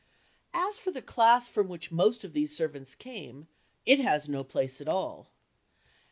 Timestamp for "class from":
1.03-1.67